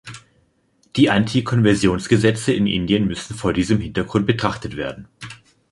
Die 0.95 1.11
Anti-Konversionsgesetze 1.11 2.51
in 2.53 2.65
Indien 2.65 3.05
müssen 3.05 3.35
vor 3.35 3.53
diesem 3.53 3.79
Hintergrund 3.79 4.25
betrachtet 4.25 4.75
werden. 4.75 5.07